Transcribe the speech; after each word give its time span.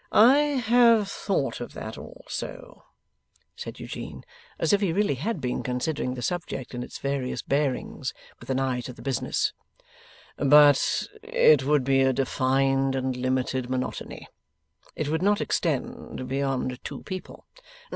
'I 0.13 0.39
have 0.65 1.07
thought 1.07 1.61
of 1.61 1.73
that 1.73 1.95
also,' 1.95 2.85
said 3.55 3.79
Eugene, 3.79 4.23
as 4.57 4.73
if 4.73 4.81
he 4.81 4.91
really 4.91 5.13
had 5.13 5.39
been 5.39 5.61
considering 5.61 6.15
the 6.15 6.23
subject 6.23 6.73
in 6.73 6.81
its 6.81 6.97
various 6.97 7.43
bearings 7.43 8.11
with 8.39 8.49
an 8.49 8.59
eye 8.59 8.81
to 8.81 8.93
the 8.93 9.03
business; 9.03 9.53
'but 10.37 11.05
it 11.21 11.63
would 11.65 11.83
be 11.83 12.01
a 12.01 12.13
defined 12.13 12.95
and 12.95 13.15
limited 13.15 13.69
monotony. 13.69 14.27
It 14.95 15.07
would 15.09 15.21
not 15.21 15.39
extend 15.39 16.27
beyond 16.27 16.79
two 16.83 17.03
people. 17.03 17.45